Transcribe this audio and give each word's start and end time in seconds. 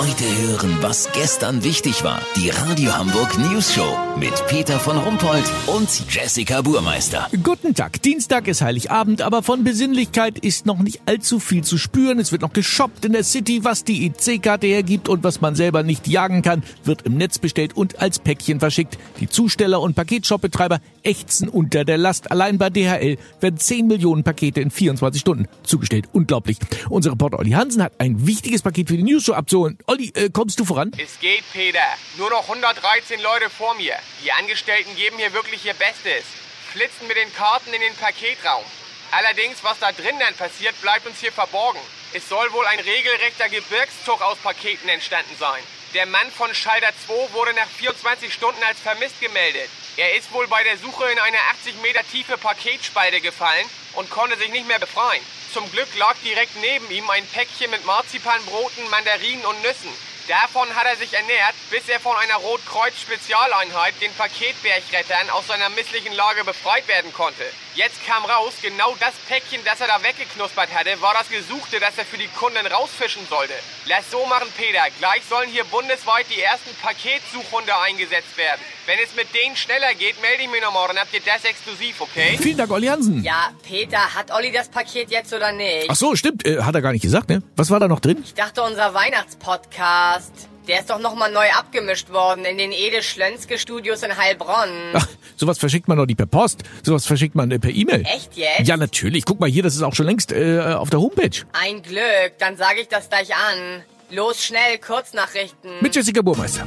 Heute 0.00 0.24
hören, 0.24 0.78
was 0.80 1.12
gestern 1.12 1.62
wichtig 1.62 2.02
war. 2.04 2.22
Die 2.34 2.48
Radio 2.48 2.96
Hamburg 2.96 3.36
News 3.36 3.74
Show 3.74 3.98
mit 4.18 4.32
Peter 4.46 4.80
von 4.80 4.96
Rumpold 4.96 5.44
und 5.66 5.90
Jessica 6.08 6.62
Burmeister. 6.62 7.28
Guten 7.42 7.74
Tag. 7.74 8.00
Dienstag 8.00 8.48
ist 8.48 8.62
Heiligabend, 8.62 9.20
aber 9.20 9.42
von 9.42 9.62
Besinnlichkeit 9.62 10.38
ist 10.38 10.64
noch 10.64 10.78
nicht 10.78 11.02
allzu 11.04 11.38
viel 11.38 11.64
zu 11.64 11.76
spüren. 11.76 12.18
Es 12.18 12.32
wird 12.32 12.40
noch 12.40 12.54
geshoppt 12.54 13.04
in 13.04 13.12
der 13.12 13.24
City, 13.24 13.62
was 13.62 13.84
die 13.84 14.06
IC-Karte 14.06 14.66
hergibt 14.68 15.10
und 15.10 15.22
was 15.22 15.42
man 15.42 15.54
selber 15.54 15.82
nicht 15.82 16.08
jagen 16.08 16.40
kann, 16.40 16.62
wird 16.82 17.02
im 17.02 17.18
Netz 17.18 17.38
bestellt 17.38 17.76
und 17.76 18.00
als 18.00 18.20
Päckchen 18.20 18.58
verschickt. 18.58 18.96
Die 19.20 19.28
Zusteller 19.28 19.82
und 19.82 19.96
Paketshopbetreiber 19.96 20.80
ächzen 21.02 21.50
unter 21.50 21.84
der 21.84 21.98
Last. 21.98 22.30
Allein 22.30 22.56
bei 22.56 22.70
DHL 22.70 23.18
werden 23.40 23.58
10 23.58 23.86
Millionen 23.86 24.24
Pakete 24.24 24.62
in 24.62 24.70
24 24.70 25.20
Stunden 25.20 25.46
zugestellt. 25.62 26.08
Unglaublich. 26.12 26.56
Unser 26.88 27.10
Reporter 27.12 27.38
Olli 27.38 27.50
Hansen 27.50 27.82
hat 27.82 27.92
ein 27.98 28.26
wichtiges 28.26 28.62
Paket 28.62 28.88
für 28.88 28.96
die 28.96 29.02
News 29.02 29.24
Show 29.24 29.34
abzuholen. 29.34 29.76
Olli, 29.90 30.12
äh, 30.14 30.30
kommst 30.30 30.60
du 30.60 30.64
voran? 30.64 30.92
Es 30.98 31.18
geht, 31.18 31.42
Peter. 31.52 31.82
Nur 32.16 32.30
noch 32.30 32.48
113 32.48 33.20
Leute 33.22 33.50
vor 33.50 33.74
mir. 33.74 33.96
Die 34.22 34.30
Angestellten 34.30 34.94
geben 34.94 35.18
hier 35.18 35.32
wirklich 35.32 35.64
ihr 35.64 35.74
Bestes. 35.74 36.22
Flitzen 36.70 37.08
mit 37.08 37.16
den 37.16 37.34
Karten 37.34 37.74
in 37.74 37.80
den 37.80 37.96
Paketraum. 37.96 38.62
Allerdings, 39.10 39.64
was 39.64 39.80
da 39.80 39.90
drin 39.90 40.14
dann 40.20 40.34
passiert, 40.34 40.80
bleibt 40.80 41.08
uns 41.08 41.18
hier 41.18 41.32
verborgen. 41.32 41.80
Es 42.12 42.28
soll 42.28 42.52
wohl 42.52 42.64
ein 42.66 42.78
regelrechter 42.78 43.48
Gebirgszug 43.48 44.22
aus 44.22 44.38
Paketen 44.38 44.88
entstanden 44.88 45.34
sein. 45.40 45.60
Der 45.92 46.06
Mann 46.06 46.30
von 46.30 46.54
Schalter 46.54 46.92
2 47.08 47.32
wurde 47.32 47.54
nach 47.54 47.66
24 47.66 48.32
Stunden 48.32 48.62
als 48.62 48.78
vermisst 48.78 49.20
gemeldet. 49.20 49.68
Er 49.96 50.14
ist 50.14 50.30
wohl 50.32 50.46
bei 50.46 50.62
der 50.62 50.78
Suche 50.78 51.10
in 51.10 51.18
eine 51.18 51.38
80 51.58 51.82
Meter 51.82 52.06
tiefe 52.12 52.38
Paketspalte 52.38 53.20
gefallen 53.20 53.66
und 53.94 54.08
konnte 54.08 54.38
sich 54.38 54.52
nicht 54.52 54.68
mehr 54.68 54.78
befreien. 54.78 55.24
Zum 55.52 55.70
Glück 55.72 55.88
lag 55.96 56.14
direkt 56.24 56.54
neben 56.60 56.88
ihm 56.92 57.10
ein 57.10 57.26
Päckchen 57.26 57.72
mit 57.72 57.84
Marzipanbroten, 57.84 58.88
Mandarinen 58.88 59.44
und 59.44 59.60
Nüssen. 59.62 59.90
Davon 60.28 60.72
hat 60.76 60.86
er 60.86 60.94
sich 60.94 61.12
ernährt, 61.12 61.54
bis 61.70 61.88
er 61.88 61.98
von 61.98 62.16
einer 62.16 62.36
Rotkreuz-Spezialeinheit, 62.36 63.94
den 64.00 64.14
Paketbergrettern, 64.14 65.28
aus 65.30 65.48
seiner 65.48 65.68
misslichen 65.70 66.12
Lage 66.12 66.44
befreit 66.44 66.86
werden 66.86 67.12
konnte. 67.12 67.42
Jetzt 67.76 68.04
kam 68.04 68.24
raus, 68.24 68.54
genau 68.60 68.96
das 68.98 69.14
Päckchen, 69.28 69.60
das 69.64 69.80
er 69.80 69.86
da 69.86 70.02
weggeknuspert 70.02 70.74
hatte, 70.74 71.00
war 71.00 71.14
das 71.14 71.28
Gesuchte, 71.28 71.78
das 71.78 71.96
er 71.96 72.04
für 72.04 72.18
die 72.18 72.26
Kunden 72.26 72.66
rausfischen 72.66 73.22
sollte. 73.30 73.54
Lass 73.86 74.10
so 74.10 74.26
machen, 74.26 74.48
Peter. 74.56 74.82
Gleich 74.98 75.22
sollen 75.28 75.48
hier 75.48 75.62
bundesweit 75.64 76.26
die 76.34 76.42
ersten 76.42 76.74
Paketsuchhunde 76.82 77.72
eingesetzt 77.86 78.36
werden. 78.36 78.60
Wenn 78.86 78.98
es 78.98 79.14
mit 79.14 79.32
denen 79.32 79.54
schneller 79.54 79.94
geht, 79.94 80.20
melde 80.20 80.42
ich 80.42 80.50
mich 80.50 80.60
noch 80.60 80.72
morgen. 80.72 80.98
Habt 80.98 81.14
ihr 81.14 81.20
das 81.24 81.44
exklusiv, 81.44 82.00
okay? 82.00 82.36
Vielen 82.42 82.56
Dank, 82.56 82.72
Olli 82.72 82.88
Hansen. 82.88 83.22
Ja, 83.22 83.50
Peter, 83.62 84.14
hat 84.14 84.32
Olli 84.32 84.50
das 84.50 84.68
Paket 84.68 85.10
jetzt 85.12 85.32
oder 85.32 85.52
nicht? 85.52 85.86
Ach 85.88 85.94
so, 85.94 86.16
stimmt. 86.16 86.44
Äh, 86.44 86.62
hat 86.62 86.74
er 86.74 86.82
gar 86.82 86.92
nicht 86.92 87.02
gesagt, 87.02 87.28
ne? 87.28 87.40
Was 87.54 87.70
war 87.70 87.78
da 87.78 87.86
noch 87.86 88.00
drin? 88.00 88.20
Ich 88.24 88.34
dachte, 88.34 88.62
unser 88.64 88.94
Weihnachtspodcast, 88.94 90.49
der 90.68 90.80
ist 90.80 90.90
doch 90.90 90.98
nochmal 90.98 91.32
neu 91.32 91.48
abgemischt 91.58 92.10
worden 92.10 92.44
in 92.44 92.58
den 92.58 92.72
Ede 92.72 93.02
Schlönske 93.02 93.58
Studios 93.58 94.02
in 94.02 94.16
Heilbronn. 94.16 94.92
Ach, 94.94 95.06
sowas 95.36 95.58
verschickt 95.58 95.88
man 95.88 95.98
doch 95.98 96.06
nicht 96.06 96.16
per 96.16 96.26
Post. 96.26 96.62
Sowas 96.82 97.06
verschickt 97.06 97.34
man 97.34 97.50
äh, 97.50 97.58
per 97.58 97.70
E-Mail. 97.70 98.04
Echt 98.04 98.36
jetzt? 98.36 98.68
Ja, 98.68 98.76
natürlich. 98.76 99.24
Guck 99.24 99.40
mal 99.40 99.48
hier, 99.48 99.62
das 99.62 99.74
ist 99.74 99.82
auch 99.82 99.94
schon 99.94 100.06
längst 100.06 100.32
äh, 100.32 100.60
auf 100.60 100.90
der 100.90 101.00
Homepage. 101.00 101.44
Ein 101.52 101.82
Glück, 101.82 102.38
dann 102.38 102.56
sage 102.56 102.80
ich 102.80 102.88
das 102.88 103.08
gleich 103.08 103.34
an. 103.34 103.82
Los, 104.10 104.44
schnell, 104.44 104.78
Kurznachrichten. 104.78 105.70
Mit 105.80 105.94
Jessica 105.94 106.20
Burmeister. 106.20 106.66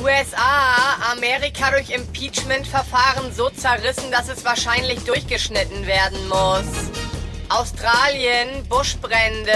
USA, 0.00 1.12
Amerika 1.12 1.70
durch 1.72 1.90
Impeachment-Verfahren 1.90 3.32
so 3.32 3.50
zerrissen, 3.50 4.10
dass 4.12 4.28
es 4.28 4.44
wahrscheinlich 4.44 5.00
durchgeschnitten 5.00 5.86
werden 5.86 6.28
muss. 6.28 6.90
Australien, 7.48 8.64
Buschbrände. 8.68 9.52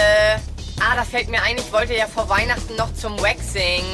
Ah, 0.81 0.95
da 0.95 1.05
fällt 1.05 1.29
mir 1.29 1.43
ein, 1.43 1.59
ich 1.59 1.73
wollte 1.73 1.95
ja 1.95 2.07
vor 2.07 2.29
Weihnachten 2.29 2.77
noch 2.77 2.93
zum 2.95 3.19
Waxing. 3.21 3.85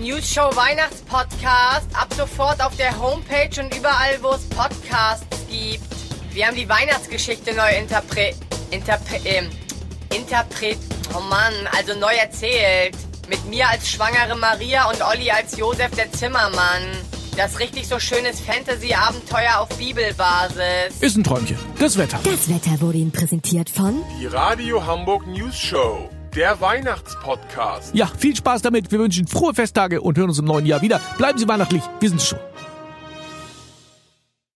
News 0.00 0.28
Show 0.28 0.50
Weihnachtspodcast 0.54 1.86
ab 1.94 2.08
sofort 2.16 2.60
auf 2.60 2.76
der 2.76 2.98
Homepage 2.98 3.60
und 3.60 3.74
überall, 3.74 4.20
wo 4.20 4.30
es 4.30 4.48
Podcasts 4.48 5.26
gibt. 5.48 5.84
Wir 6.32 6.46
haben 6.46 6.56
die 6.56 6.68
Weihnachtsgeschichte 6.68 7.54
neu 7.54 7.70
interpre... 7.76 8.34
interpre... 8.70 9.16
ähm, 9.24 9.50
interpret... 10.14 10.78
oh 11.16 11.20
Mann, 11.20 11.52
also 11.76 11.94
neu 11.94 12.14
erzählt. 12.14 12.96
Mit 13.28 13.44
mir 13.46 13.68
als 13.68 13.88
schwangere 13.88 14.36
Maria 14.36 14.88
und 14.90 15.00
Olli 15.02 15.30
als 15.30 15.56
Josef 15.56 15.92
der 15.92 16.10
Zimmermann. 16.12 16.98
Das 17.42 17.58
richtig 17.58 17.88
so 17.88 17.98
schönes 17.98 18.38
Fantasy-Abenteuer 18.38 19.60
auf 19.60 19.68
Bibelbasis. 19.78 21.00
Ist 21.00 21.16
ein 21.16 21.24
Träumchen. 21.24 21.56
Das 21.78 21.96
Wetter. 21.96 22.20
Das 22.22 22.50
Wetter 22.50 22.78
wurde 22.82 22.98
Ihnen 22.98 23.12
präsentiert 23.12 23.70
von 23.70 24.02
Die 24.20 24.26
Radio 24.26 24.84
Hamburg 24.84 25.26
News 25.26 25.58
Show. 25.58 26.10
Der 26.36 26.60
Weihnachtspodcast. 26.60 27.94
Ja, 27.94 28.10
viel 28.18 28.36
Spaß 28.36 28.60
damit. 28.60 28.92
Wir 28.92 28.98
wünschen 28.98 29.26
frohe 29.26 29.54
Festtage 29.54 30.02
und 30.02 30.18
hören 30.18 30.28
uns 30.28 30.38
im 30.38 30.44
neuen 30.44 30.66
Jahr 30.66 30.82
wieder. 30.82 31.00
Bleiben 31.16 31.38
Sie 31.38 31.48
weihnachtlich. 31.48 31.82
Wir 31.98 32.10
sind 32.10 32.20
schon. 32.20 32.38